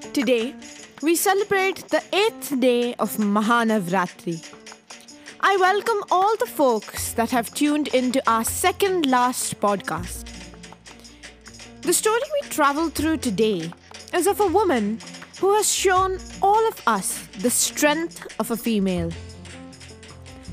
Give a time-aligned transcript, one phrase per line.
[0.00, 0.54] Today,
[1.02, 4.38] we celebrate the eighth day of Mahanavratri.
[5.40, 10.24] I welcome all the folks that have tuned into our second last podcast.
[11.82, 13.72] The story we travel through today
[14.14, 15.00] is of a woman
[15.40, 19.10] who has shown all of us the strength of a female.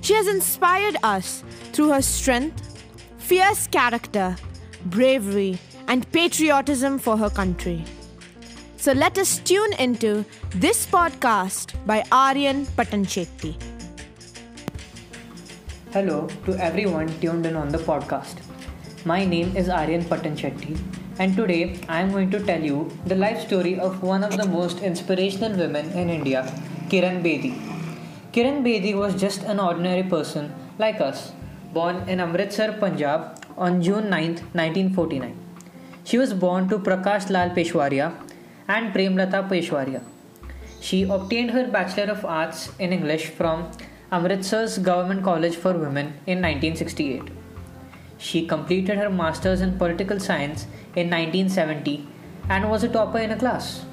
[0.00, 2.82] She has inspired us through her strength,
[3.18, 4.36] fierce character,
[4.86, 7.84] bravery, and patriotism for her country.
[8.84, 13.52] So let us tune into this podcast by Aryan Patanchetti.
[15.90, 18.42] Hello to everyone tuned in on the podcast.
[19.06, 20.76] My name is Aryan Patanchetti,
[21.18, 24.46] and today I am going to tell you the life story of one of the
[24.46, 26.42] most inspirational women in India,
[26.90, 27.54] Kiran Bedi.
[28.34, 31.32] Kiran Bedi was just an ordinary person like us,
[31.72, 35.34] born in Amritsar, Punjab on June 9, 1949.
[36.04, 38.12] She was born to Prakash Lal Peshwaria
[38.68, 40.02] and Premlata Peshwaria.
[40.80, 43.70] She obtained her Bachelor of Arts in English from
[44.12, 47.22] Amritsar's Government College for Women in 1968.
[48.18, 52.06] She completed her Masters in Political Science in 1970
[52.48, 53.84] and was a topper in a class.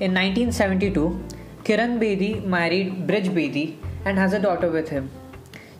[0.00, 1.22] In 1972,
[1.62, 5.10] Kiran Bedi married Brij Bedi and has a daughter with him.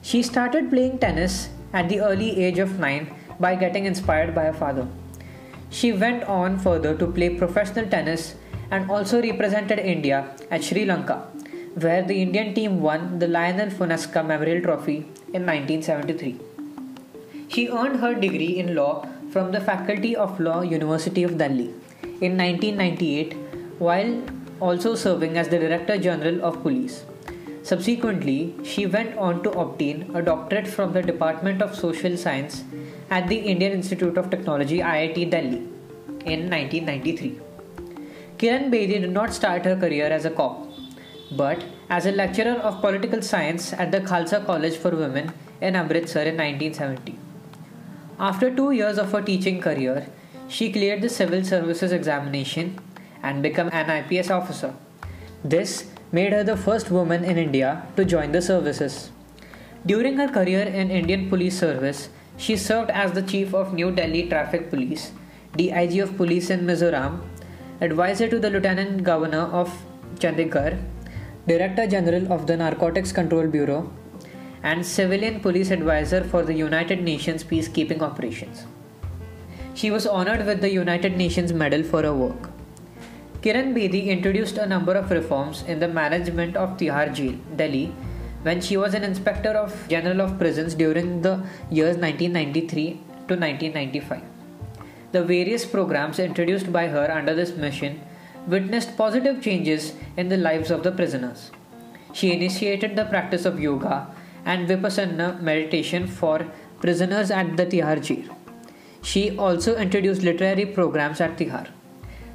[0.03, 4.53] She started playing tennis at the early age of 9 by getting inspired by her
[4.53, 4.87] father.
[5.77, 8.37] She went on further to play professional tennis
[8.71, 11.17] and also represented India at Sri Lanka,
[11.75, 14.99] where the Indian team won the Lionel Fonseka Memorial Trophy
[15.33, 16.39] in 1973.
[17.49, 21.71] She earned her degree in law from the Faculty of Law University of Delhi
[22.21, 23.33] in 1998
[23.81, 24.23] while
[24.61, 27.05] also serving as the Director General of Police.
[27.65, 32.63] Subsequently, she went on to obtain a doctorate from the Department of Social Science
[33.11, 35.63] at the Indian Institute of Technology IIT Delhi
[36.25, 37.41] in 1993.
[38.39, 40.67] Kiran Bedi did not start her career as a cop,
[41.33, 46.23] but as a lecturer of political science at the Khalsa College for Women in Amritsar
[46.23, 47.19] in 1970.
[48.19, 50.07] After two years of her teaching career,
[50.49, 52.79] she cleared the civil services examination
[53.23, 54.75] and became an IPS officer.
[55.45, 59.11] This made her the first woman in India to join the services.
[59.87, 64.29] During her career in Indian Police Service, she served as the Chief of New Delhi
[64.29, 65.13] Traffic Police,
[65.57, 67.21] DIG of Police in Mizoram,
[67.81, 69.71] advisor to the Lieutenant Governor of
[70.17, 70.79] Chandigarh,
[71.47, 73.93] Director General of the Narcotics Control Bureau,
[74.63, 78.65] and Civilian Police Advisor for the United Nations Peacekeeping Operations.
[79.75, 82.51] She was honored with the United Nations Medal for her work.
[83.43, 87.95] Kiran Bedi introduced a number of reforms in the management of Tihar Jail, Delhi,
[88.45, 91.35] when she was an Inspector of General of Prisons during the
[91.71, 92.91] years 1993
[93.29, 94.23] to 1995.
[95.13, 98.03] The various programs introduced by her under this mission
[98.47, 101.51] witnessed positive changes in the lives of the prisoners.
[102.13, 104.09] She initiated the practice of yoga
[104.45, 106.47] and vipassana meditation for
[106.81, 108.37] prisoners at the Tihar jail.
[109.03, 111.69] She also introduced literary programs at Tihar.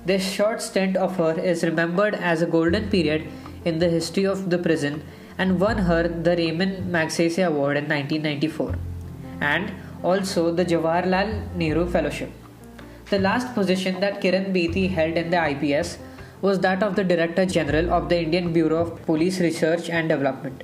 [0.06, 3.28] This short stint of her is remembered as a golden period
[3.64, 5.04] in the history of the prison
[5.40, 8.76] and won her the Raymond Magsaysay Award in 1994
[9.42, 9.72] and
[10.04, 12.30] also the Jawaharlal Nehru Fellowship.
[13.10, 15.98] The last position that Kiran Bedi held in the IPS
[16.42, 20.64] was that of the Director General of the Indian Bureau of Police Research and Development.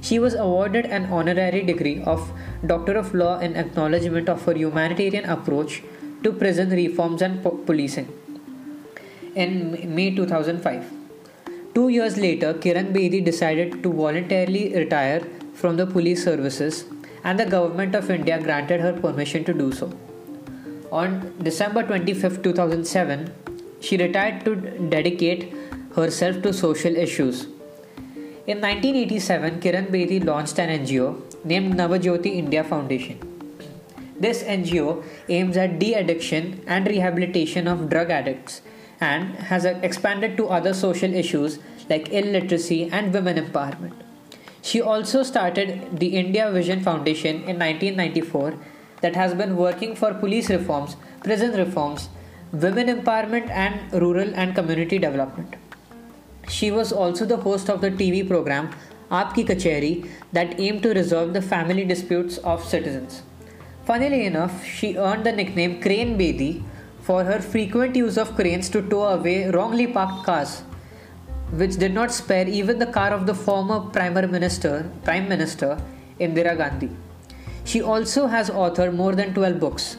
[0.00, 2.30] She was awarded an honorary degree of
[2.66, 5.82] Doctor of Law in acknowledgement of her humanitarian approach
[6.22, 8.08] to prison reforms and po- policing
[9.34, 10.97] in May 2005.
[11.78, 15.20] Two years later, Kiran Bedi decided to voluntarily retire
[15.54, 16.86] from the police services,
[17.22, 19.88] and the government of India granted her permission to do so.
[20.90, 23.32] On December 25, 2007,
[23.80, 24.56] she retired to
[24.96, 25.54] dedicate
[25.94, 27.44] herself to social issues.
[28.48, 33.20] In 1987, Kiran Bedi launched an NGO named Navajyoti India Foundation.
[34.18, 38.62] This NGO aims at de addiction and rehabilitation of drug addicts
[39.00, 43.94] and has expanded to other social issues like illiteracy and women empowerment.
[44.62, 48.54] She also started the India Vision Foundation in 1994
[49.00, 52.08] that has been working for police reforms, prison reforms,
[52.52, 55.56] women empowerment, and rural and community development.
[56.48, 58.70] She was also the host of the TV program
[59.10, 63.22] Aapki Kacheri that aimed to resolve the family disputes of citizens.
[63.84, 66.62] Funnily enough, she earned the nickname Crane Bedi
[67.00, 70.62] for her frequent use of cranes to tow away wrongly parked cars,
[71.50, 75.80] which did not spare even the car of the former Prime Minister, Prime Minister
[76.20, 76.90] Indira Gandhi.
[77.64, 79.96] She also has authored more than 12 books.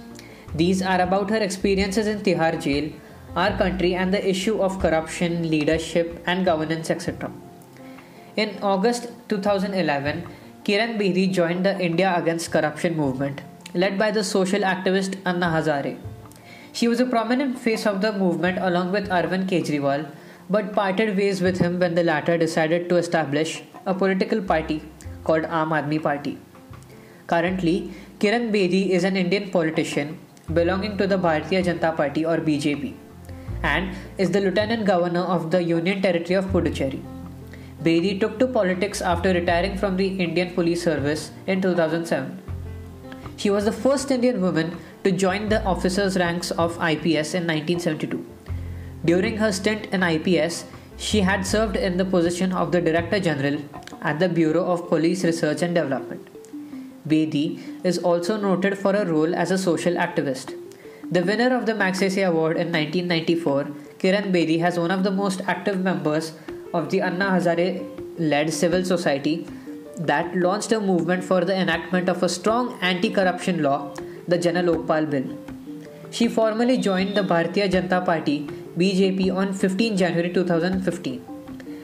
[0.55, 2.91] These are about her experiences in Tihar jail,
[3.35, 7.31] our country and the issue of corruption, leadership, and governance, etc.
[8.35, 10.27] In August 2011,
[10.63, 13.41] Kiran Bedi joined the India Against Corruption movement,
[13.73, 15.97] led by the social activist Anna Hazare.
[16.73, 20.09] She was a prominent face of the movement along with Arvind Kejriwal,
[20.49, 24.81] but parted ways with him when the latter decided to establish a political party
[25.23, 26.37] called Aam Aadmi Party.
[27.27, 30.17] Currently, Kiran Bedi is an Indian politician
[30.53, 32.95] belonging to the Bharatiya Janata Party or BJP
[33.61, 37.03] and is the Lieutenant Governor of the Union Territory of Puducherry.
[37.83, 42.41] Bedi took to politics after retiring from the Indian Police Service in 2007.
[43.37, 48.25] She was the first Indian woman to join the officers' ranks of IPS in 1972.
[49.05, 50.65] During her stint in IPS,
[50.97, 53.59] she had served in the position of the Director General
[54.01, 56.27] at the Bureau of Police Research and Development.
[57.07, 60.53] Bedi is also noted for her role as a social activist.
[61.11, 63.63] The winner of the Magsaysay Award in 1994,
[63.99, 66.33] Kiran Bedi, has one of the most active members
[66.73, 67.83] of the Anna Hazare
[68.19, 69.47] led civil society
[69.97, 73.93] that launched a movement for the enactment of a strong anti corruption law,
[74.27, 75.37] the Jana Lokpal Bill.
[76.11, 81.25] She formally joined the Bharatiya Janata Party BJP on 15 January 2015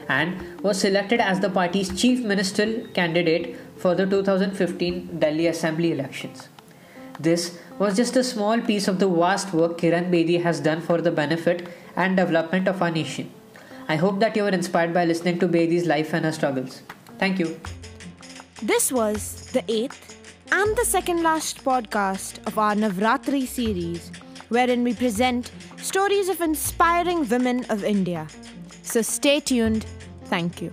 [0.08, 6.48] and was selected as the party's chief ministerial candidate for the 2015 Delhi Assembly elections.
[7.18, 11.00] This was just a small piece of the vast work Kiran Bedi has done for
[11.00, 13.30] the benefit and development of our nation.
[13.88, 16.82] I hope that you were inspired by listening to Bedi's life and her struggles.
[17.18, 17.58] Thank you.
[18.62, 20.16] This was the eighth
[20.52, 24.10] and the second last podcast of our Navratri series,
[24.48, 25.50] wherein we present
[25.86, 28.26] stories of inspiring women of India.
[28.82, 29.86] So stay tuned.
[30.24, 30.72] Thank you.